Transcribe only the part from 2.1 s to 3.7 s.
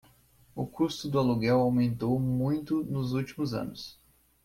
muito nos últimos